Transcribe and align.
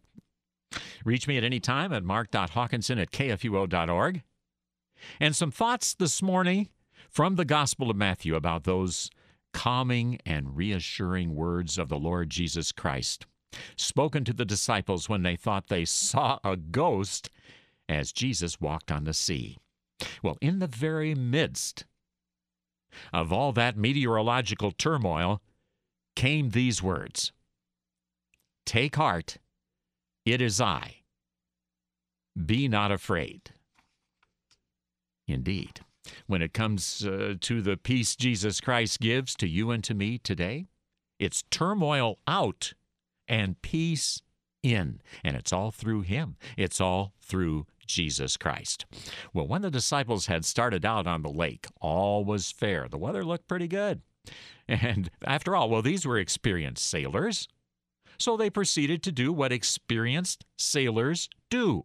Reach 1.04 1.28
me 1.28 1.36
at 1.36 1.44
any 1.44 1.60
time 1.60 1.92
at 1.92 2.04
mark.hawkinson 2.04 2.98
at 2.98 3.10
kfuo.org. 3.10 4.22
And 5.20 5.36
some 5.36 5.50
thoughts 5.50 5.92
this 5.92 6.22
morning 6.22 6.70
from 7.10 7.36
the 7.36 7.44
Gospel 7.44 7.90
of 7.90 7.98
Matthew 7.98 8.34
about 8.34 8.64
those 8.64 9.10
calming 9.54 10.18
and 10.26 10.56
reassuring 10.56 11.34
words 11.34 11.78
of 11.78 11.88
the 11.88 11.96
Lord 11.96 12.28
Jesus 12.28 12.72
Christ, 12.72 13.24
spoken 13.76 14.24
to 14.24 14.34
the 14.34 14.44
disciples 14.44 15.08
when 15.08 15.22
they 15.22 15.36
thought 15.36 15.68
they 15.68 15.86
saw 15.86 16.38
a 16.44 16.56
ghost 16.56 17.30
as 17.88 18.12
Jesus 18.12 18.60
walked 18.60 18.92
on 18.92 19.04
the 19.04 19.14
sea. 19.14 19.56
Well, 20.22 20.36
in 20.42 20.58
the 20.58 20.66
very 20.66 21.14
midst 21.14 21.86
of 23.12 23.32
all 23.32 23.52
that 23.52 23.78
meteorological 23.78 24.72
turmoil 24.72 25.40
came 26.14 26.50
these 26.50 26.82
words 26.82 27.32
Take 28.66 28.96
heart, 28.96 29.38
it 30.24 30.40
is 30.40 30.60
I. 30.60 30.96
Be 32.44 32.66
not 32.66 32.90
afraid. 32.90 33.52
Indeed 35.26 35.80
when 36.26 36.42
it 36.42 36.52
comes 36.52 37.04
uh, 37.06 37.34
to 37.40 37.62
the 37.62 37.76
peace 37.76 38.16
Jesus 38.16 38.60
Christ 38.60 39.00
gives 39.00 39.34
to 39.36 39.48
you 39.48 39.70
and 39.70 39.82
to 39.84 39.94
me 39.94 40.18
today. 40.18 40.66
It's 41.18 41.44
turmoil 41.50 42.18
out 42.26 42.74
and 43.28 43.60
peace 43.62 44.20
in. 44.62 45.00
And 45.22 45.36
it's 45.36 45.52
all 45.52 45.70
through 45.70 46.02
Him, 46.02 46.36
it's 46.56 46.80
all 46.80 47.14
through 47.20 47.66
Jesus 47.86 48.36
Christ. 48.36 48.86
Well, 49.32 49.46
when 49.46 49.62
the 49.62 49.70
disciples 49.70 50.26
had 50.26 50.44
started 50.44 50.84
out 50.84 51.06
on 51.06 51.22
the 51.22 51.30
lake, 51.30 51.66
all 51.80 52.24
was 52.24 52.50
fair. 52.50 52.88
The 52.88 52.98
weather 52.98 53.24
looked 53.24 53.48
pretty 53.48 53.68
good. 53.68 54.02
And 54.66 55.10
after 55.22 55.54
all, 55.54 55.68
well, 55.68 55.82
these 55.82 56.06
were 56.06 56.18
experienced 56.18 56.86
sailors. 56.86 57.48
So 58.18 58.36
they 58.36 58.48
proceeded 58.48 59.02
to 59.02 59.12
do 59.12 59.32
what 59.32 59.52
experienced 59.52 60.44
sailors 60.56 61.28
do 61.50 61.84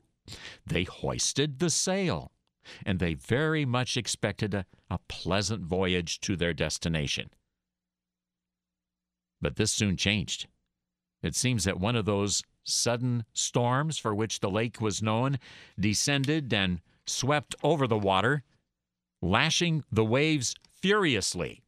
they 0.65 0.83
hoisted 0.83 1.57
the 1.57 1.71
sail 1.71 2.31
and 2.85 2.99
they 2.99 3.13
very 3.13 3.65
much 3.65 3.97
expected 3.97 4.53
a, 4.53 4.65
a 4.89 4.99
pleasant 5.07 5.63
voyage 5.63 6.19
to 6.21 6.35
their 6.35 6.53
destination. 6.53 7.29
But 9.41 9.55
this 9.55 9.71
soon 9.71 9.97
changed. 9.97 10.47
It 11.21 11.35
seems 11.35 11.63
that 11.63 11.79
one 11.79 11.95
of 11.95 12.05
those 12.05 12.43
sudden 12.63 13.25
storms 13.33 13.97
for 13.97 14.13
which 14.13 14.39
the 14.39 14.49
lake 14.49 14.79
was 14.79 15.01
known 15.01 15.39
descended 15.79 16.53
and 16.53 16.81
swept 17.05 17.55
over 17.63 17.87
the 17.87 17.97
water, 17.97 18.43
lashing 19.21 19.83
the 19.91 20.05
waves 20.05 20.55
furiously. 20.71 21.63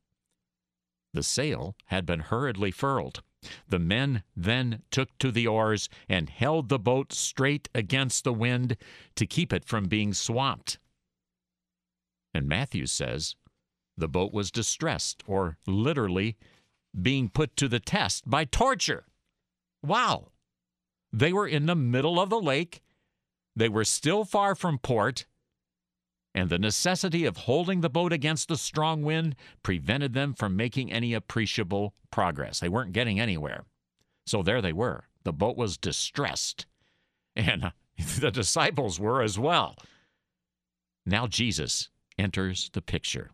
The 1.14 1.24
sail 1.24 1.76
had 1.86 2.06
been 2.06 2.22
hurriedly 2.22 2.72
furled. 2.72 3.24
The 3.68 3.80
men 3.80 4.24
then 4.36 4.84
took 4.92 5.18
to 5.20 5.32
the 5.32 5.48
oars 5.48 5.90
and 6.08 6.30
held 6.30 6.70
the 6.70 6.80
boat 6.80 7.14
straight 7.14 7.70
against 7.74 8.24
the 8.24 8.34
wind 8.34 8.78
to 9.16 9.26
keep 9.26 9.52
it 9.52 9.66
from 9.66 9.86
being 9.86 10.14
swamped. 10.14 10.78
And 12.34 12.48
Matthew 12.48 12.86
says 12.86 13.36
the 13.98 14.08
boat 14.08 14.34
was 14.34 14.52
distressed, 14.52 15.24
or 15.28 15.58
literally 15.68 16.38
being 17.00 17.30
put 17.30 17.56
to 17.58 17.68
the 17.68 17.80
test 17.80 18.30
by 18.30 18.46
torture. 18.46 19.06
Wow! 19.84 20.32
They 21.12 21.34
were 21.34 21.48
in 21.48 21.66
the 21.66 21.76
middle 21.76 22.20
of 22.20 22.30
the 22.30 22.40
lake, 22.40 22.82
they 23.56 23.70
were 23.70 23.86
still 23.86 24.24
far 24.24 24.56
from 24.56 24.80
port, 24.80 25.26
and 26.34 26.50
the 26.50 26.60
necessity 26.60 27.26
of 27.26 27.38
holding 27.38 27.82
the 27.82 27.90
boat 27.90 28.14
against 28.14 28.48
the 28.48 28.58
strong 28.58 29.04
wind 29.04 29.36
prevented 29.64 30.14
them 30.14 30.34
from 30.34 30.56
making 30.56 30.92
any 30.92 31.14
appreciable 31.14 31.94
progress. 32.10 32.60
They 32.60 32.70
weren't 32.70 32.94
getting 32.94 33.20
anywhere. 33.20 33.66
So 34.26 34.42
there 34.42 34.62
they 34.62 34.74
were. 34.74 35.06
The 35.24 35.34
boat 35.34 35.58
was 35.58 35.78
distressed, 35.78 36.66
and 37.36 37.66
uh, 37.66 37.72
the 38.20 38.32
disciples 38.32 39.00
were 39.00 39.22
as 39.22 39.38
well. 39.38 39.76
Now 41.06 41.28
Jesus 41.28 41.90
enters 42.18 42.70
the 42.74 42.82
picture. 42.82 43.32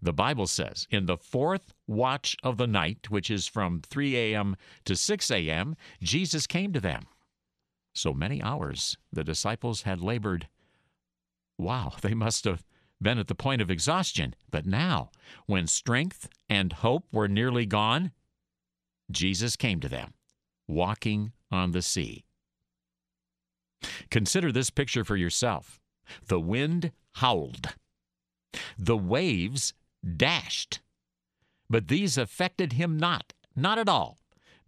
The 0.00 0.12
Bible 0.12 0.46
says, 0.46 0.86
in 0.90 1.06
the 1.06 1.16
fourth 1.16 1.74
watch 1.86 2.36
of 2.44 2.58
the 2.58 2.66
night, 2.66 3.10
which 3.10 3.30
is 3.30 3.48
from 3.48 3.80
3 3.80 4.16
a.m. 4.16 4.56
to 4.84 4.94
6 4.94 5.30
a.m., 5.32 5.76
Jesus 6.00 6.46
came 6.46 6.72
to 6.72 6.80
them. 6.80 7.06
So 7.92 8.12
many 8.12 8.42
hours 8.42 8.96
the 9.12 9.24
disciples 9.24 9.82
had 9.82 10.00
labored. 10.00 10.48
Wow, 11.58 11.92
they 12.02 12.14
must 12.14 12.44
have 12.44 12.64
been 13.00 13.18
at 13.18 13.28
the 13.28 13.34
point 13.34 13.62
of 13.62 13.70
exhaustion. 13.70 14.34
But 14.50 14.66
now, 14.66 15.10
when 15.46 15.66
strength 15.66 16.28
and 16.48 16.72
hope 16.72 17.04
were 17.12 17.28
nearly 17.28 17.66
gone, 17.66 18.12
Jesus 19.10 19.56
came 19.56 19.80
to 19.80 19.88
them, 19.88 20.14
walking 20.66 21.32
on 21.50 21.72
the 21.72 21.82
sea. 21.82 22.24
Consider 24.10 24.50
this 24.50 24.70
picture 24.70 25.04
for 25.04 25.16
yourself. 25.16 25.80
The 26.26 26.40
wind 26.40 26.92
howled. 27.12 27.74
The 28.78 28.96
waves 28.96 29.74
dashed. 30.16 30.80
But 31.68 31.88
these 31.88 32.16
affected 32.16 32.74
him 32.74 32.96
not, 32.96 33.32
not 33.54 33.78
at 33.78 33.88
all. 33.88 34.18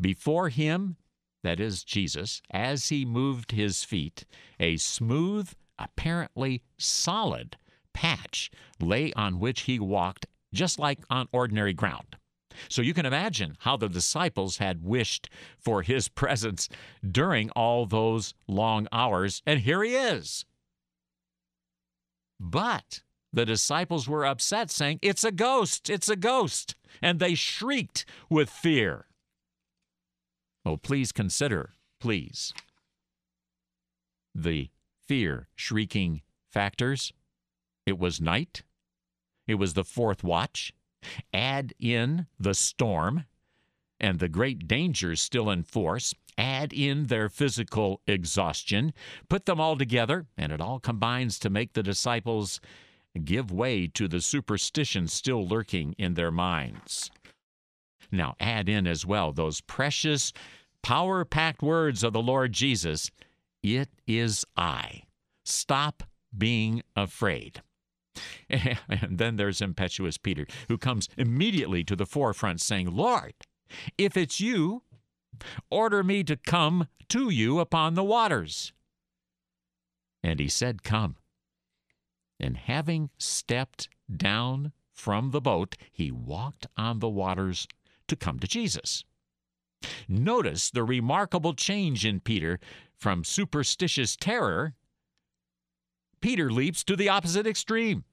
Before 0.00 0.48
him, 0.48 0.96
that 1.42 1.60
is 1.60 1.84
Jesus, 1.84 2.42
as 2.50 2.88
he 2.88 3.04
moved 3.04 3.52
his 3.52 3.84
feet, 3.84 4.24
a 4.58 4.76
smooth, 4.76 5.52
apparently 5.78 6.62
solid 6.78 7.56
patch 7.92 8.50
lay 8.80 9.12
on 9.14 9.38
which 9.38 9.62
he 9.62 9.78
walked 9.78 10.26
just 10.52 10.78
like 10.78 11.00
on 11.10 11.28
ordinary 11.32 11.72
ground. 11.72 12.16
So 12.68 12.82
you 12.82 12.94
can 12.94 13.06
imagine 13.06 13.56
how 13.60 13.76
the 13.76 13.88
disciples 13.88 14.58
had 14.58 14.82
wished 14.82 15.28
for 15.58 15.82
his 15.82 16.08
presence 16.22 16.68
during 17.08 17.50
all 17.50 17.86
those 17.86 18.34
long 18.48 18.88
hours, 18.92 19.42
and 19.46 19.60
here 19.60 19.82
he 19.82 19.94
is. 19.94 20.44
But 22.38 23.02
the 23.32 23.44
disciples 23.44 24.08
were 24.08 24.26
upset, 24.26 24.70
saying, 24.70 24.98
It's 25.02 25.24
a 25.24 25.32
ghost! 25.32 25.90
It's 25.90 26.08
a 26.08 26.16
ghost! 26.16 26.74
And 27.02 27.18
they 27.18 27.34
shrieked 27.34 28.06
with 28.30 28.48
fear. 28.48 29.06
Oh, 30.64 30.76
please 30.76 31.12
consider, 31.12 31.70
please, 32.00 32.52
the 34.34 34.70
fear 35.06 35.48
shrieking 35.54 36.22
factors. 36.50 37.12
It 37.84 37.98
was 37.98 38.20
night, 38.20 38.62
it 39.46 39.54
was 39.54 39.74
the 39.74 39.84
fourth 39.84 40.24
watch. 40.24 40.72
Add 41.32 41.72
in 41.78 42.26
the 42.38 42.54
storm 42.54 43.26
and 44.00 44.18
the 44.18 44.28
great 44.28 44.66
dangers 44.66 45.20
still 45.20 45.48
in 45.50 45.62
force 45.62 46.14
add 46.38 46.72
in 46.72 47.06
their 47.06 47.28
physical 47.28 48.00
exhaustion, 48.06 48.92
put 49.28 49.46
them 49.46 49.60
all 49.60 49.76
together, 49.76 50.26
and 50.36 50.52
it 50.52 50.60
all 50.60 50.78
combines 50.78 51.38
to 51.38 51.50
make 51.50 51.72
the 51.72 51.82
disciples 51.82 52.60
give 53.24 53.50
way 53.50 53.86
to 53.86 54.06
the 54.08 54.20
superstition 54.20 55.08
still 55.08 55.46
lurking 55.46 55.94
in 55.96 56.14
their 56.14 56.30
minds. 56.30 57.10
Now, 58.12 58.36
add 58.38 58.68
in 58.68 58.86
as 58.86 59.06
well 59.06 59.32
those 59.32 59.62
precious, 59.62 60.32
power 60.82 61.24
packed 61.24 61.62
words 61.62 62.04
of 62.04 62.12
the 62.12 62.22
Lord 62.22 62.52
Jesus 62.52 63.10
It 63.66 63.88
is 64.06 64.44
I. 64.56 65.02
Stop 65.44 66.04
being 66.36 66.82
afraid. 66.94 67.62
And 68.48 69.18
then 69.18 69.36
there's 69.36 69.60
impetuous 69.60 70.16
Peter, 70.16 70.46
who 70.68 70.78
comes 70.78 71.08
immediately 71.18 71.84
to 71.84 71.96
the 71.96 72.06
forefront 72.06 72.60
saying, 72.60 72.90
Lord, 72.90 73.34
if 73.98 74.16
it's 74.16 74.40
you, 74.40 74.82
Order 75.70 76.02
me 76.02 76.24
to 76.24 76.36
come 76.36 76.88
to 77.08 77.30
you 77.30 77.60
upon 77.60 77.94
the 77.94 78.04
waters. 78.04 78.72
And 80.22 80.40
he 80.40 80.48
said, 80.48 80.82
Come. 80.82 81.16
And 82.38 82.56
having 82.56 83.10
stepped 83.18 83.88
down 84.14 84.72
from 84.92 85.30
the 85.30 85.40
boat, 85.40 85.76
he 85.90 86.10
walked 86.10 86.66
on 86.76 86.98
the 86.98 87.08
waters 87.08 87.66
to 88.08 88.16
come 88.16 88.38
to 88.40 88.46
Jesus. 88.46 89.04
Notice 90.08 90.70
the 90.70 90.84
remarkable 90.84 91.54
change 91.54 92.04
in 92.04 92.20
Peter 92.20 92.58
from 92.96 93.24
superstitious 93.24 94.16
terror. 94.16 94.74
Peter 96.20 96.50
leaps 96.50 96.82
to 96.84 96.96
the 96.96 97.08
opposite 97.08 97.46
extreme 97.46 98.04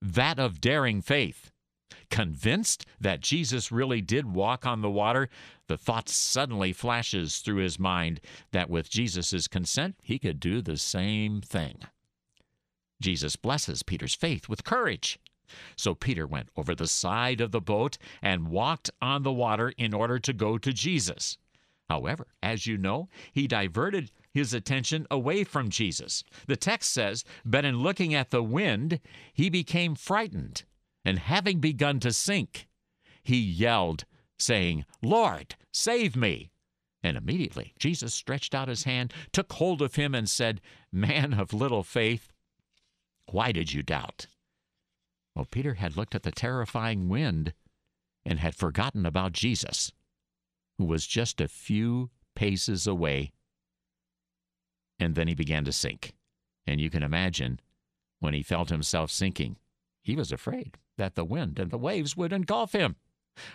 that 0.00 0.38
of 0.38 0.60
daring 0.60 1.02
faith. 1.02 1.50
Convinced 2.10 2.86
that 3.00 3.20
Jesus 3.20 3.70
really 3.72 4.00
did 4.00 4.34
walk 4.34 4.64
on 4.66 4.80
the 4.80 4.90
water, 4.90 5.28
the 5.66 5.76
thought 5.76 6.08
suddenly 6.08 6.72
flashes 6.72 7.38
through 7.38 7.56
his 7.56 7.78
mind 7.78 8.20
that 8.52 8.70
with 8.70 8.88
Jesus' 8.88 9.48
consent, 9.48 9.96
he 10.02 10.18
could 10.18 10.40
do 10.40 10.62
the 10.62 10.76
same 10.76 11.40
thing. 11.40 11.80
Jesus 13.00 13.36
blesses 13.36 13.82
Peter's 13.82 14.14
faith 14.14 14.48
with 14.48 14.64
courage. 14.64 15.18
So 15.76 15.94
Peter 15.94 16.26
went 16.26 16.48
over 16.56 16.74
the 16.74 16.86
side 16.86 17.40
of 17.40 17.52
the 17.52 17.60
boat 17.60 17.98
and 18.22 18.48
walked 18.48 18.90
on 19.00 19.22
the 19.22 19.32
water 19.32 19.72
in 19.76 19.94
order 19.94 20.18
to 20.18 20.32
go 20.32 20.58
to 20.58 20.72
Jesus. 20.72 21.38
However, 21.88 22.26
as 22.42 22.66
you 22.66 22.76
know, 22.76 23.08
he 23.32 23.46
diverted 23.46 24.10
his 24.30 24.52
attention 24.52 25.06
away 25.10 25.42
from 25.44 25.70
Jesus. 25.70 26.22
The 26.46 26.56
text 26.56 26.90
says, 26.90 27.24
But 27.44 27.64
in 27.64 27.78
looking 27.78 28.14
at 28.14 28.30
the 28.30 28.42
wind, 28.42 29.00
he 29.32 29.48
became 29.48 29.94
frightened, 29.94 30.64
and 31.04 31.18
having 31.18 31.60
begun 31.60 31.98
to 32.00 32.12
sink, 32.12 32.68
he 33.22 33.38
yelled, 33.38 34.04
saying, 34.38 34.84
Lord, 35.02 35.56
save 35.72 36.14
me. 36.14 36.50
And 37.02 37.16
immediately 37.16 37.74
Jesus 37.78 38.12
stretched 38.12 38.54
out 38.54 38.68
his 38.68 38.84
hand, 38.84 39.14
took 39.32 39.52
hold 39.54 39.80
of 39.80 39.94
him, 39.94 40.14
and 40.14 40.28
said, 40.28 40.60
Man 40.92 41.34
of 41.34 41.54
little 41.54 41.82
faith, 41.82 42.32
why 43.30 43.52
did 43.52 43.72
you 43.72 43.82
doubt? 43.82 44.26
Well, 45.38 45.46
Peter 45.48 45.74
had 45.74 45.96
looked 45.96 46.16
at 46.16 46.24
the 46.24 46.32
terrifying 46.32 47.08
wind 47.08 47.54
and 48.26 48.40
had 48.40 48.56
forgotten 48.56 49.06
about 49.06 49.30
Jesus, 49.30 49.92
who 50.78 50.84
was 50.84 51.06
just 51.06 51.40
a 51.40 51.46
few 51.46 52.10
paces 52.34 52.88
away. 52.88 53.30
And 54.98 55.14
then 55.14 55.28
he 55.28 55.36
began 55.36 55.64
to 55.66 55.70
sink. 55.70 56.16
And 56.66 56.80
you 56.80 56.90
can 56.90 57.04
imagine 57.04 57.60
when 58.18 58.34
he 58.34 58.42
felt 58.42 58.70
himself 58.70 59.12
sinking, 59.12 59.58
he 60.02 60.16
was 60.16 60.32
afraid 60.32 60.76
that 60.96 61.14
the 61.14 61.24
wind 61.24 61.60
and 61.60 61.70
the 61.70 61.78
waves 61.78 62.16
would 62.16 62.32
engulf 62.32 62.72
him. 62.72 62.96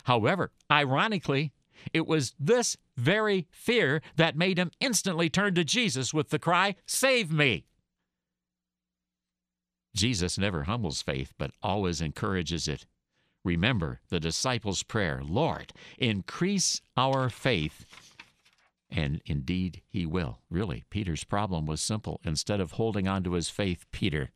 However, 0.06 0.54
ironically, 0.72 1.52
it 1.92 2.08
was 2.08 2.34
this 2.40 2.78
very 2.96 3.46
fear 3.52 4.02
that 4.16 4.38
made 4.38 4.58
him 4.58 4.72
instantly 4.80 5.30
turn 5.30 5.54
to 5.56 5.66
Jesus 5.66 6.14
with 6.14 6.30
the 6.30 6.40
cry, 6.40 6.78
Save 6.86 7.30
me! 7.30 7.66
Jesus 9.96 10.38
never 10.38 10.64
humbles 10.64 11.02
faith, 11.02 11.34
but 11.38 11.52
always 11.62 12.02
encourages 12.02 12.68
it. 12.68 12.86
Remember 13.44 14.00
the 14.10 14.20
disciples' 14.20 14.84
prayer 14.84 15.22
Lord, 15.24 15.74
increase 15.98 16.82
our 16.98 17.30
faith. 17.30 17.86
And 18.90 19.22
indeed, 19.26 19.82
he 19.90 20.06
will. 20.06 20.40
Really, 20.50 20.86
Peter's 20.90 21.24
problem 21.24 21.66
was 21.66 21.82
simple. 21.82 22.22
Instead 22.24 22.60
of 22.60 22.74
holding 22.74 23.08
on 23.08 23.24
to 23.24 23.34
his 23.34 23.50
faith, 23.50 23.86
Peter 23.92 24.30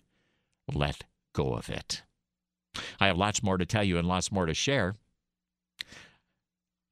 let 0.73 1.03
go 1.33 1.53
of 1.53 1.69
it. 1.69 2.03
I 2.99 3.07
have 3.07 3.17
lots 3.17 3.43
more 3.43 3.57
to 3.57 3.65
tell 3.65 3.83
you 3.83 3.97
and 3.97 4.07
lots 4.07 4.31
more 4.31 4.45
to 4.45 4.53
share 4.53 4.95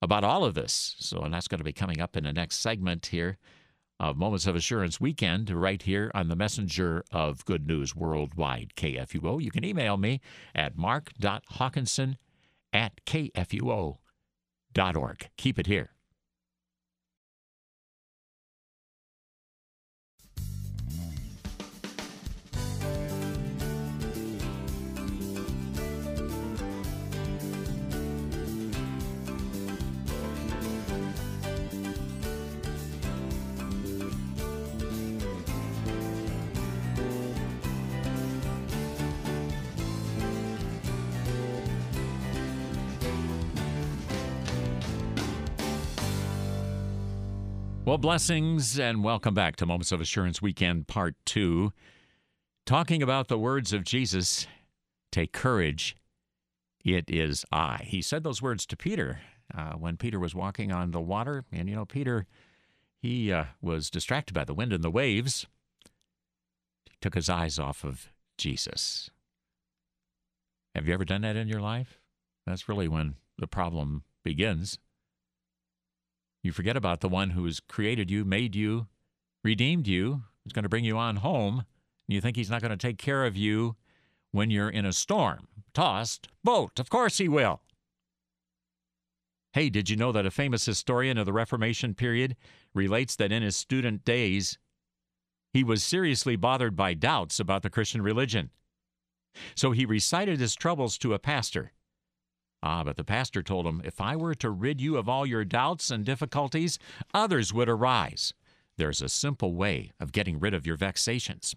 about 0.01 0.23
all 0.23 0.43
of 0.43 0.53
this. 0.53 0.95
So, 0.99 1.21
and 1.21 1.33
that's 1.33 1.47
going 1.47 1.59
to 1.59 1.65
be 1.65 1.73
coming 1.73 1.99
up 1.99 2.15
in 2.15 2.23
the 2.23 2.33
next 2.33 2.57
segment 2.57 3.07
here 3.07 3.37
of 3.99 4.17
Moments 4.17 4.45
of 4.47 4.55
Assurance 4.55 4.99
weekend 4.99 5.49
right 5.49 5.81
here 5.81 6.11
on 6.13 6.27
the 6.27 6.35
Messenger 6.35 7.03
of 7.11 7.45
Good 7.45 7.65
News 7.67 7.95
Worldwide, 7.95 8.73
KFUO. 8.75 9.41
You 9.41 9.51
can 9.51 9.63
email 9.63 9.97
me 9.97 10.21
at 10.53 10.77
mark.hawkinson 10.77 12.17
at 12.73 12.99
kfuo.org. 13.05 13.97
Keep 15.37 15.59
it 15.59 15.67
here. 15.67 15.94
Well, 47.85 47.99
blessings 47.99 48.79
and 48.79 49.03
welcome 49.03 49.35
back 49.35 49.57
to 49.57 49.65
Moments 49.67 49.91
of 49.91 50.01
Assurance 50.01 50.41
Weekend 50.41 50.87
Part 50.87 51.13
2. 51.27 51.71
Talking 52.65 53.03
about 53.03 53.27
the 53.27 53.37
words 53.37 53.73
of 53.73 53.83
Jesus 53.83 54.47
Take 55.11 55.31
courage, 55.31 55.95
it 56.83 57.05
is 57.07 57.45
I. 57.51 57.83
He 57.85 58.01
said 58.01 58.23
those 58.23 58.41
words 58.41 58.65
to 58.65 58.75
Peter 58.75 59.19
uh, 59.55 59.73
when 59.73 59.97
Peter 59.97 60.19
was 60.19 60.33
walking 60.33 60.71
on 60.71 60.89
the 60.89 60.99
water. 60.99 61.43
And, 61.51 61.69
you 61.69 61.75
know, 61.75 61.85
Peter, 61.85 62.25
he 62.97 63.31
uh, 63.31 63.45
was 63.61 63.91
distracted 63.91 64.33
by 64.33 64.45
the 64.45 64.55
wind 64.55 64.73
and 64.73 64.83
the 64.83 64.89
waves. 64.89 65.45
He 66.89 66.97
took 67.01 67.13
his 67.13 67.29
eyes 67.29 67.59
off 67.59 67.83
of 67.83 68.11
Jesus. 68.35 69.11
Have 70.73 70.87
you 70.87 70.93
ever 70.95 71.05
done 71.05 71.21
that 71.21 71.35
in 71.35 71.47
your 71.47 71.61
life? 71.61 71.99
That's 72.47 72.67
really 72.67 72.87
when 72.87 73.13
the 73.37 73.45
problem 73.45 74.05
begins. 74.23 74.79
You 76.45 76.51
forget 76.51 76.77
about 76.77 77.01
the 77.01 77.09
one 77.09 77.31
who 77.31 77.43
has 77.45 77.59
created 77.59 78.11
you, 78.11 78.23
made 78.23 78.53
you, 78.53 78.85
redeemed 79.43 79.87
you, 79.87 80.21
is 80.45 80.53
going 80.53 80.61
to 80.61 80.69
bring 80.69 80.85
you 80.85 80.95
on 80.95 81.15
home, 81.15 81.65
and 82.07 82.13
you 82.13 82.21
think 82.21 82.35
he's 82.35 82.51
not 82.51 82.61
going 82.61 82.69
to 82.69 82.77
take 82.77 82.99
care 82.99 83.25
of 83.25 83.35
you 83.35 83.77
when 84.31 84.51
you're 84.51 84.69
in 84.69 84.85
a 84.85 84.93
storm, 84.93 85.47
tossed 85.73 86.27
boat. 86.43 86.79
Of 86.79 86.91
course 86.91 87.17
he 87.17 87.27
will. 87.27 87.61
Hey, 89.53 89.71
did 89.71 89.89
you 89.89 89.95
know 89.95 90.11
that 90.11 90.27
a 90.27 90.31
famous 90.31 90.67
historian 90.67 91.17
of 91.17 91.25
the 91.25 91.33
Reformation 91.33 91.95
period 91.95 92.35
relates 92.75 93.15
that 93.15 93.31
in 93.31 93.41
his 93.41 93.55
student 93.55 94.05
days, 94.05 94.59
he 95.51 95.63
was 95.63 95.81
seriously 95.81 96.35
bothered 96.35 96.75
by 96.75 96.93
doubts 96.93 97.39
about 97.39 97.63
the 97.63 97.71
Christian 97.71 98.03
religion? 98.03 98.51
So 99.55 99.71
he 99.71 99.83
recited 99.83 100.39
his 100.39 100.53
troubles 100.53 100.99
to 100.99 101.15
a 101.15 101.19
pastor. 101.19 101.71
Ah, 102.65 102.83
but 102.83 102.97
the 102.97 103.03
pastor 103.03 103.43
told 103.43 103.67
him, 103.67 103.79
If 103.85 104.01
I 104.01 104.15
were 104.15 104.33
to 104.33 104.49
rid 104.49 104.81
you 104.81 104.97
of 104.97 105.07
all 105.07 105.23
your 105.23 105.45
doubts 105.45 105.91
and 105.91 106.03
difficulties, 106.03 106.79
others 107.13 107.53
would 107.53 107.69
arise. 107.69 108.33
There's 108.75 109.03
a 109.03 109.07
simple 109.07 109.53
way 109.53 109.91
of 109.99 110.11
getting 110.11 110.39
rid 110.39 110.55
of 110.55 110.65
your 110.65 110.75
vexations. 110.75 111.55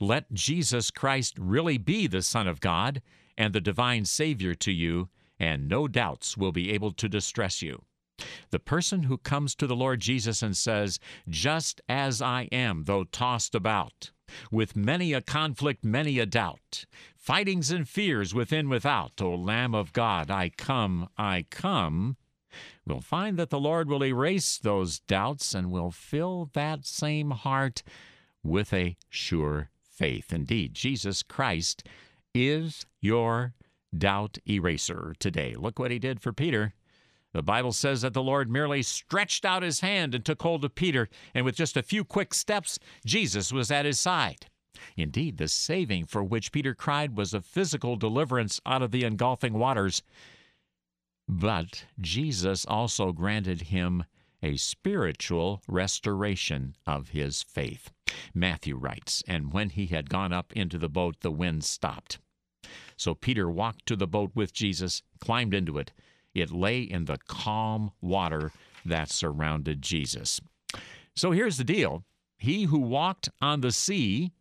Let 0.00 0.32
Jesus 0.32 0.90
Christ 0.90 1.38
really 1.38 1.78
be 1.78 2.08
the 2.08 2.22
Son 2.22 2.48
of 2.48 2.60
God 2.60 3.02
and 3.38 3.54
the 3.54 3.60
divine 3.60 4.04
Savior 4.04 4.52
to 4.56 4.72
you, 4.72 5.10
and 5.38 5.68
no 5.68 5.86
doubts 5.86 6.36
will 6.36 6.52
be 6.52 6.72
able 6.72 6.90
to 6.90 7.08
distress 7.08 7.62
you. 7.62 7.84
The 8.50 8.58
person 8.58 9.04
who 9.04 9.18
comes 9.18 9.54
to 9.54 9.68
the 9.68 9.76
Lord 9.76 10.00
Jesus 10.00 10.42
and 10.42 10.56
says, 10.56 10.98
Just 11.28 11.80
as 11.88 12.20
I 12.20 12.48
am, 12.50 12.84
though 12.84 13.04
tossed 13.04 13.54
about, 13.54 14.10
with 14.50 14.74
many 14.74 15.12
a 15.12 15.20
conflict, 15.20 15.84
many 15.84 16.18
a 16.18 16.26
doubt, 16.26 16.84
fightings 17.22 17.70
and 17.70 17.88
fears 17.88 18.34
within 18.34 18.68
without, 18.68 19.22
O 19.22 19.32
Lamb 19.32 19.76
of 19.76 19.92
God, 19.92 20.28
I 20.28 20.48
come, 20.48 21.08
I 21.16 21.46
come, 21.50 22.16
we'll 22.84 23.00
find 23.00 23.38
that 23.38 23.48
the 23.48 23.60
Lord 23.60 23.88
will 23.88 24.04
erase 24.04 24.58
those 24.58 24.98
doubts 24.98 25.54
and 25.54 25.70
will 25.70 25.92
fill 25.92 26.50
that 26.54 26.84
same 26.84 27.30
heart 27.30 27.84
with 28.42 28.72
a 28.72 28.96
sure 29.08 29.70
faith. 29.88 30.32
Indeed, 30.32 30.74
Jesus 30.74 31.22
Christ 31.22 31.86
is 32.34 32.86
your 33.00 33.54
doubt 33.96 34.38
eraser 34.48 35.14
today. 35.20 35.54
Look 35.56 35.78
what 35.78 35.92
he 35.92 36.00
did 36.00 36.20
for 36.20 36.32
Peter. 36.32 36.74
The 37.32 37.42
Bible 37.42 37.72
says 37.72 38.02
that 38.02 38.14
the 38.14 38.22
Lord 38.22 38.50
merely 38.50 38.82
stretched 38.82 39.44
out 39.44 39.62
his 39.62 39.78
hand 39.78 40.12
and 40.14 40.24
took 40.24 40.42
hold 40.42 40.64
of 40.64 40.74
Peter, 40.74 41.08
and 41.34 41.44
with 41.44 41.54
just 41.54 41.76
a 41.76 41.82
few 41.84 42.04
quick 42.04 42.34
steps, 42.34 42.80
Jesus 43.06 43.52
was 43.52 43.70
at 43.70 43.86
his 43.86 44.00
side. 44.00 44.46
Indeed, 44.96 45.38
the 45.38 45.48
saving 45.48 46.06
for 46.06 46.22
which 46.22 46.52
Peter 46.52 46.74
cried 46.74 47.16
was 47.16 47.34
a 47.34 47.40
physical 47.40 47.96
deliverance 47.96 48.60
out 48.66 48.82
of 48.82 48.90
the 48.90 49.04
engulfing 49.04 49.54
waters. 49.54 50.02
But 51.28 51.84
Jesus 52.00 52.66
also 52.66 53.12
granted 53.12 53.62
him 53.62 54.04
a 54.42 54.56
spiritual 54.56 55.62
restoration 55.68 56.74
of 56.86 57.10
his 57.10 57.42
faith. 57.42 57.90
Matthew 58.34 58.76
writes, 58.76 59.22
And 59.26 59.52
when 59.52 59.70
he 59.70 59.86
had 59.86 60.10
gone 60.10 60.32
up 60.32 60.52
into 60.52 60.78
the 60.78 60.88
boat, 60.88 61.20
the 61.20 61.30
wind 61.30 61.64
stopped. 61.64 62.18
So 62.96 63.14
Peter 63.14 63.50
walked 63.50 63.86
to 63.86 63.96
the 63.96 64.06
boat 64.06 64.32
with 64.34 64.52
Jesus, 64.52 65.02
climbed 65.20 65.54
into 65.54 65.78
it, 65.78 65.92
it 66.34 66.50
lay 66.50 66.82
in 66.82 67.04
the 67.04 67.18
calm 67.28 67.92
water 68.00 68.52
that 68.84 69.10
surrounded 69.10 69.82
Jesus. 69.82 70.40
So 71.14 71.30
here's 71.30 71.56
the 71.56 71.64
deal 71.64 72.04
He 72.38 72.64
who 72.64 72.78
walked 72.78 73.28
on 73.40 73.60
the 73.60 73.72
sea 73.72 74.32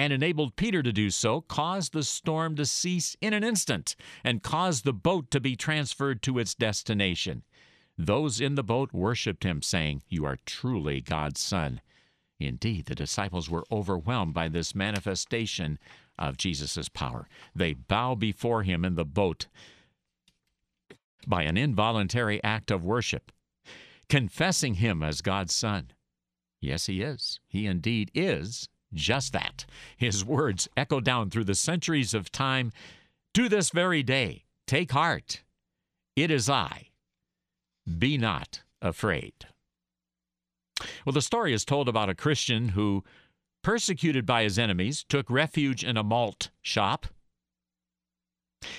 and 0.00 0.14
enabled 0.14 0.56
Peter 0.56 0.82
to 0.82 0.94
do 0.94 1.10
so 1.10 1.42
caused 1.42 1.92
the 1.92 2.02
storm 2.02 2.56
to 2.56 2.64
cease 2.64 3.18
in 3.20 3.34
an 3.34 3.44
instant 3.44 3.94
and 4.24 4.42
caused 4.42 4.82
the 4.82 4.94
boat 4.94 5.30
to 5.30 5.38
be 5.38 5.54
transferred 5.54 6.22
to 6.22 6.38
its 6.38 6.54
destination. 6.54 7.42
Those 7.98 8.40
in 8.40 8.54
the 8.54 8.62
boat 8.62 8.94
worshiped 8.94 9.44
him, 9.44 9.60
saying, 9.60 10.02
You 10.08 10.24
are 10.24 10.38
truly 10.46 11.02
God's 11.02 11.40
Son. 11.40 11.82
Indeed, 12.38 12.86
the 12.86 12.94
disciples 12.94 13.50
were 13.50 13.66
overwhelmed 13.70 14.32
by 14.32 14.48
this 14.48 14.74
manifestation 14.74 15.78
of 16.18 16.38
Jesus' 16.38 16.88
power. 16.88 17.28
They 17.54 17.74
bow 17.74 18.14
before 18.14 18.62
him 18.62 18.86
in 18.86 18.94
the 18.94 19.04
boat 19.04 19.48
by 21.26 21.42
an 21.42 21.58
involuntary 21.58 22.42
act 22.42 22.70
of 22.70 22.86
worship, 22.86 23.30
confessing 24.08 24.76
Him 24.76 25.02
as 25.02 25.20
God's 25.20 25.54
Son. 25.54 25.90
Yes, 26.58 26.86
He 26.86 27.02
is. 27.02 27.38
He 27.46 27.66
indeed 27.66 28.10
is 28.14 28.70
just 28.92 29.32
that. 29.32 29.64
His 29.96 30.24
words 30.24 30.68
echo 30.76 31.00
down 31.00 31.30
through 31.30 31.44
the 31.44 31.54
centuries 31.54 32.14
of 32.14 32.32
time, 32.32 32.72
to 33.34 33.48
this 33.48 33.70
very 33.70 34.02
day, 34.02 34.44
take 34.66 34.92
heart. 34.92 35.42
It 36.16 36.30
is 36.30 36.50
I. 36.50 36.88
Be 37.98 38.18
not 38.18 38.62
afraid. 38.82 39.34
Well, 41.04 41.12
the 41.12 41.22
story 41.22 41.52
is 41.52 41.64
told 41.64 41.88
about 41.88 42.08
a 42.08 42.14
Christian 42.14 42.70
who, 42.70 43.04
persecuted 43.62 44.26
by 44.26 44.42
his 44.42 44.58
enemies, 44.58 45.04
took 45.08 45.30
refuge 45.30 45.84
in 45.84 45.96
a 45.96 46.02
malt 46.02 46.50
shop. 46.62 47.06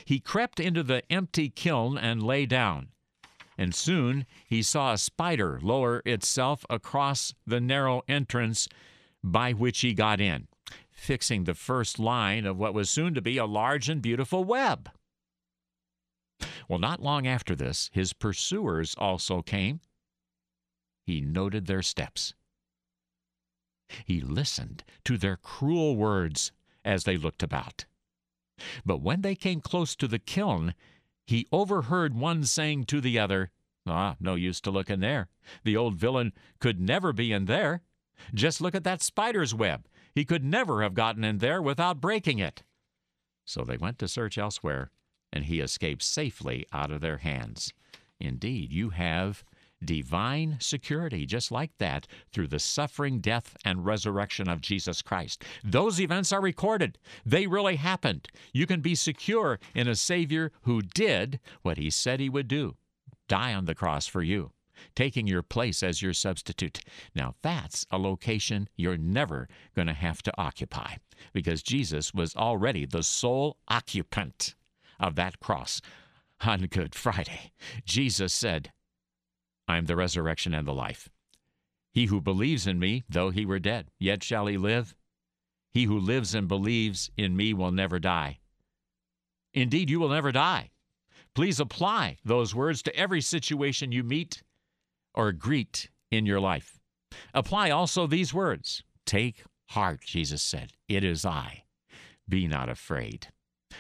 He 0.05 0.19
crept 0.19 0.59
into 0.59 0.83
the 0.83 1.03
empty 1.11 1.49
kiln 1.49 1.97
and 1.97 2.21
lay 2.21 2.45
down, 2.45 2.89
and 3.57 3.73
soon 3.73 4.25
he 4.45 4.61
saw 4.61 4.93
a 4.93 4.97
spider 4.97 5.59
lower 5.61 6.01
itself 6.05 6.65
across 6.69 7.33
the 7.45 7.61
narrow 7.61 8.03
entrance 8.07 8.67
by 9.23 9.51
which 9.51 9.81
he 9.81 9.93
got 9.93 10.19
in 10.19 10.47
fixing 11.01 11.45
the 11.45 11.55
first 11.55 11.97
line 11.97 12.45
of 12.45 12.59
what 12.59 12.75
was 12.75 12.87
soon 12.87 13.15
to 13.15 13.21
be 13.21 13.37
a 13.37 13.45
large 13.45 13.89
and 13.89 14.03
beautiful 14.03 14.43
web. 14.43 14.87
Well, 16.67 16.77
not 16.77 17.01
long 17.01 17.25
after 17.25 17.55
this, 17.55 17.89
his 17.91 18.13
pursuers 18.13 18.93
also 18.97 19.41
came. 19.41 19.81
He 21.03 21.19
noted 21.19 21.65
their 21.65 21.81
steps. 21.81 22.35
He 24.05 24.21
listened 24.21 24.83
to 25.05 25.17
their 25.17 25.37
cruel 25.37 25.95
words 25.95 26.51
as 26.85 27.03
they 27.03 27.17
looked 27.17 27.41
about. 27.41 27.85
But 28.85 29.01
when 29.01 29.21
they 29.21 29.35
came 29.35 29.59
close 29.59 29.95
to 29.95 30.07
the 30.07 30.19
kiln, 30.19 30.75
he 31.25 31.47
overheard 31.51 32.13
one 32.13 32.43
saying 32.45 32.85
to 32.85 33.01
the 33.01 33.17
other, 33.17 33.49
Ah, 33.87 34.15
no 34.19 34.35
use 34.35 34.61
to 34.61 34.71
look 34.71 34.91
in 34.91 34.99
there. 34.99 35.29
The 35.63 35.75
old 35.75 35.95
villain 35.95 36.33
could 36.59 36.79
never 36.79 37.11
be 37.11 37.33
in 37.33 37.45
there. 37.45 37.81
Just 38.33 38.61
look 38.61 38.75
at 38.75 38.83
that 38.83 39.01
spider's 39.01 39.53
web. 39.53 39.87
He 40.13 40.25
could 40.25 40.43
never 40.43 40.81
have 40.83 40.93
gotten 40.93 41.23
in 41.23 41.37
there 41.37 41.61
without 41.61 42.01
breaking 42.01 42.39
it. 42.39 42.63
So 43.45 43.63
they 43.63 43.77
went 43.77 43.99
to 43.99 44.07
search 44.07 44.37
elsewhere, 44.37 44.91
and 45.31 45.45
he 45.45 45.59
escaped 45.59 46.03
safely 46.03 46.65
out 46.71 46.91
of 46.91 47.01
their 47.01 47.17
hands. 47.17 47.73
Indeed, 48.19 48.71
you 48.71 48.89
have 48.89 49.43
divine 49.83 50.57
security, 50.59 51.25
just 51.25 51.51
like 51.51 51.71
that, 51.79 52.07
through 52.31 52.47
the 52.47 52.59
suffering, 52.59 53.19
death, 53.19 53.55
and 53.65 53.85
resurrection 53.85 54.47
of 54.47 54.61
Jesus 54.61 55.01
Christ. 55.01 55.43
Those 55.63 55.99
events 55.99 56.31
are 56.31 56.41
recorded. 56.41 56.97
They 57.25 57.47
really 57.47 57.77
happened. 57.77 58.27
You 58.53 58.67
can 58.67 58.81
be 58.81 58.95
secure 58.95 59.59
in 59.73 59.87
a 59.87 59.95
Savior 59.95 60.51
who 60.61 60.81
did 60.81 61.39
what 61.61 61.77
he 61.77 61.89
said 61.89 62.19
he 62.19 62.29
would 62.29 62.47
do 62.47 62.75
die 63.27 63.53
on 63.53 63.63
the 63.63 63.73
cross 63.73 64.07
for 64.07 64.21
you 64.21 64.51
taking 64.95 65.27
your 65.27 65.41
place 65.41 65.83
as 65.83 66.01
your 66.01 66.13
substitute. 66.13 66.79
Now, 67.15 67.35
that's 67.41 67.85
a 67.91 67.97
location 67.97 68.69
you're 68.75 68.97
never 68.97 69.47
going 69.75 69.87
to 69.87 69.93
have 69.93 70.21
to 70.23 70.33
occupy 70.37 70.95
because 71.33 71.63
Jesus 71.63 72.13
was 72.13 72.35
already 72.35 72.85
the 72.85 73.03
sole 73.03 73.57
occupant 73.67 74.55
of 74.99 75.15
that 75.15 75.39
cross 75.39 75.81
on 76.41 76.67
Good 76.67 76.95
Friday. 76.95 77.51
Jesus 77.85 78.33
said, 78.33 78.71
I 79.67 79.77
am 79.77 79.85
the 79.85 79.95
resurrection 79.95 80.53
and 80.53 80.67
the 80.67 80.73
life. 80.73 81.09
He 81.91 82.05
who 82.05 82.21
believes 82.21 82.67
in 82.67 82.79
me, 82.79 83.03
though 83.09 83.31
he 83.31 83.45
were 83.45 83.59
dead, 83.59 83.89
yet 83.99 84.23
shall 84.23 84.47
he 84.47 84.57
live. 84.57 84.95
He 85.71 85.85
who 85.85 85.99
lives 85.99 86.35
and 86.35 86.47
believes 86.47 87.11
in 87.17 87.35
me 87.35 87.53
will 87.53 87.71
never 87.71 87.99
die. 87.99 88.39
Indeed, 89.53 89.89
you 89.89 89.99
will 89.99 90.09
never 90.09 90.31
die. 90.31 90.71
Please 91.33 91.59
apply 91.59 92.17
those 92.25 92.55
words 92.55 92.81
to 92.83 92.95
every 92.95 93.21
situation 93.21 93.91
you 93.91 94.03
meet 94.03 94.43
or 95.13 95.31
greet 95.31 95.89
in 96.09 96.25
your 96.25 96.39
life. 96.39 96.79
Apply 97.33 97.69
also 97.69 98.07
these 98.07 98.33
words 98.33 98.83
Take 99.05 99.43
heart, 99.69 100.01
Jesus 100.01 100.41
said, 100.41 100.73
it 100.87 101.03
is 101.03 101.25
I. 101.25 101.63
Be 102.27 102.47
not 102.47 102.69
afraid. 102.69 103.27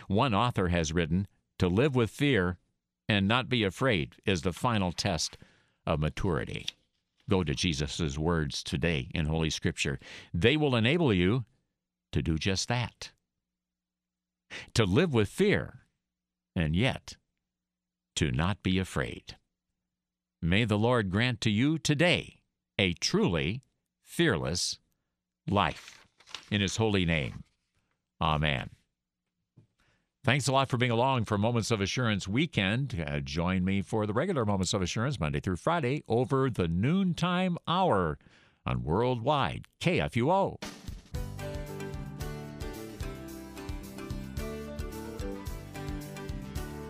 One 0.07 0.33
author 0.33 0.69
has 0.69 0.93
written, 0.93 1.27
To 1.59 1.67
live 1.67 1.95
with 1.95 2.09
fear 2.09 2.57
and 3.07 3.27
not 3.27 3.49
be 3.49 3.63
afraid 3.63 4.15
is 4.25 4.41
the 4.41 4.53
final 4.53 4.91
test 4.91 5.37
of 5.85 5.99
maturity. 5.99 6.65
Go 7.29 7.43
to 7.43 7.53
Jesus' 7.53 8.17
words 8.17 8.63
today 8.63 9.09
in 9.13 9.25
Holy 9.25 9.49
Scripture. 9.49 9.99
They 10.33 10.57
will 10.57 10.75
enable 10.75 11.13
you 11.13 11.45
to 12.11 12.21
do 12.21 12.37
just 12.37 12.67
that. 12.67 13.11
To 14.73 14.85
live 14.85 15.13
with 15.13 15.29
fear 15.29 15.85
and 16.55 16.75
yet 16.75 17.15
to 18.15 18.31
not 18.31 18.61
be 18.63 18.79
afraid. 18.79 19.37
May 20.43 20.65
the 20.65 20.77
Lord 20.77 21.11
grant 21.11 21.39
to 21.41 21.51
you 21.51 21.77
today 21.77 22.39
a 22.79 22.93
truly 22.93 23.61
fearless 24.01 24.79
life. 25.47 26.07
In 26.49 26.61
His 26.61 26.77
holy 26.77 27.05
name. 27.05 27.43
Amen. 28.19 28.71
Thanks 30.23 30.47
a 30.47 30.51
lot 30.51 30.69
for 30.69 30.77
being 30.77 30.91
along 30.91 31.25
for 31.25 31.37
Moments 31.37 31.69
of 31.69 31.79
Assurance 31.79 32.27
weekend. 32.27 33.03
Uh, 33.07 33.19
join 33.19 33.63
me 33.63 33.83
for 33.83 34.07
the 34.07 34.13
regular 34.13 34.43
Moments 34.43 34.73
of 34.73 34.81
Assurance 34.81 35.19
Monday 35.19 35.39
through 35.39 35.57
Friday 35.57 36.03
over 36.07 36.49
the 36.49 36.67
noontime 36.67 37.57
hour 37.67 38.17
on 38.65 38.83
Worldwide 38.83 39.65
KFUO. 39.79 40.59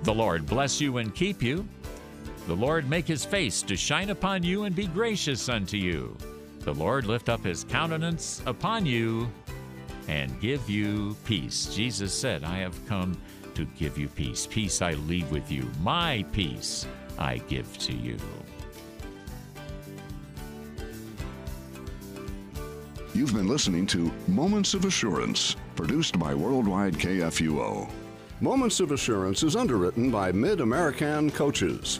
The 0.04 0.14
Lord 0.14 0.46
bless 0.46 0.80
you 0.80 0.98
and 0.98 1.14
keep 1.14 1.44
you. 1.44 1.68
The 2.48 2.56
Lord 2.56 2.90
make 2.90 3.08
his 3.08 3.24
face 3.24 3.62
to 3.64 3.78
shine 3.78 4.10
upon 4.10 4.44
you 4.44 4.64
and 4.64 4.76
be 4.76 4.88
gracious 4.88 5.48
unto 5.48 5.78
you. 5.78 6.18
The 6.60 6.74
Lord 6.74 7.06
lift 7.06 7.30
up 7.30 7.44
his 7.44 7.64
countenance 7.64 8.42
upon 8.46 8.86
you 8.86 9.32
and 10.08 10.40
give 10.42 10.70
you 10.70 11.16
peace. 11.26 11.74
Jesus 11.74 12.14
said, 12.14 12.44
I 12.44 12.58
have 12.58 12.88
come 12.88 13.20
to 13.56 13.66
give 13.78 13.98
you 13.98 14.08
peace. 14.08 14.48
Peace 14.48 14.82
I 14.82 14.92
leave 14.92 15.32
with 15.32 15.52
you. 15.52 15.70
My 15.82 16.26
peace 16.32 16.88
I 17.18 17.38
give 17.38 17.78
to 17.80 17.94
you. 17.94 18.18
You've 23.14 23.34
been 23.34 23.48
listening 23.48 23.86
to 23.88 24.12
Moments 24.28 24.74
of 24.74 24.86
Assurance, 24.86 25.58
produced 25.76 26.18
by 26.18 26.34
Worldwide 26.34 26.94
KFUO. 26.94 27.90
Moments 28.40 28.80
of 28.80 28.92
Assurance 28.92 29.44
is 29.44 29.56
underwritten 29.56 30.10
by 30.10 30.32
Mid 30.32 30.62
American 30.62 31.30
Coaches, 31.30 32.00